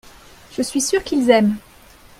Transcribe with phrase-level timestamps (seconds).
[0.57, 1.57] je suis sûr qu'ils aiment.